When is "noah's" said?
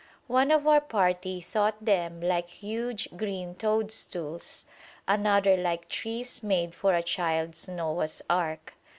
7.67-8.23